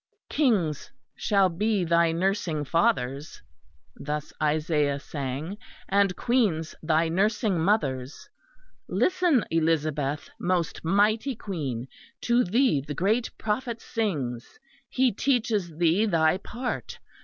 "'Kings 0.31 0.91
shall 1.15 1.47
be 1.47 1.83
thy 1.83 2.11
nursing 2.11 2.65
fathers,' 2.65 3.39
thus 3.95 4.33
Isaiah 4.41 4.99
sang, 4.99 5.59
'and 5.87 6.15
Queens 6.15 6.73
thy 6.81 7.07
nursing 7.07 7.59
mothers.' 7.59 8.27
Listen, 8.89 9.45
Elizabeth, 9.51 10.27
most 10.39 10.83
Mighty 10.83 11.35
Queen! 11.35 11.87
To 12.21 12.43
thee 12.43 12.81
the 12.81 12.95
great 12.95 13.29
Prophet 13.37 13.79
sings! 13.79 14.57
He 14.89 15.11
teaches 15.11 15.69
thee 15.77 16.07
thy 16.07 16.37
part. 16.37 16.97